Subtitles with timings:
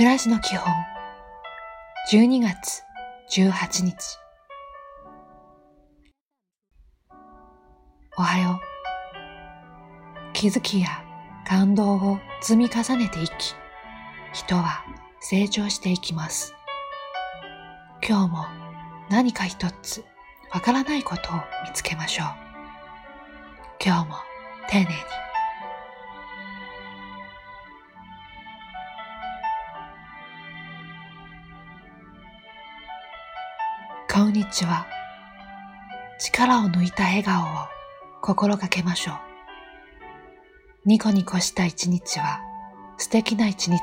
[0.00, 0.72] 暮らしの基本。
[2.10, 2.82] 12月
[3.36, 3.94] 18日。
[8.16, 10.32] おはよう。
[10.32, 10.88] 気づきや
[11.46, 13.54] 感動を積み重ねていき
[14.32, 14.82] 人は
[15.20, 16.54] 成長していきます。
[18.02, 18.46] 今日も
[19.10, 20.02] 何か一つ
[20.50, 21.34] わからないことを
[21.68, 22.26] 見つけましょう。
[23.84, 24.14] 今日も
[24.70, 25.29] 丁寧に。
[34.12, 34.88] こんにちは。
[36.18, 37.46] 力を抜いた笑顔を
[38.20, 39.14] 心がけましょう。
[40.84, 42.40] ニコニコした一日は
[42.98, 43.78] 素敵な一日。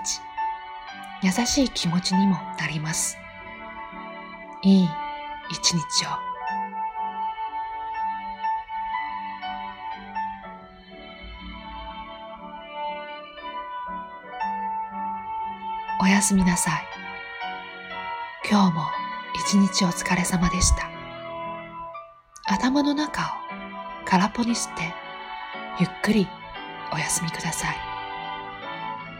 [1.23, 3.17] 優しい気持ちにもなります。
[4.63, 4.89] いい
[5.49, 6.09] 一日を。
[16.03, 16.83] おやすみなさい。
[18.51, 19.06] 今日も
[19.39, 20.89] 一日お疲れ様でした。
[22.45, 23.25] 頭の中を
[24.05, 24.93] 空っぽにして、
[25.79, 26.27] ゆっくり
[26.91, 27.75] お休みください。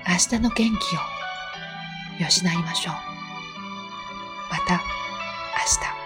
[0.08, 0.72] 明日の元気を
[2.20, 2.96] 養いましょう。
[4.50, 4.80] また明
[5.92, 5.97] 日。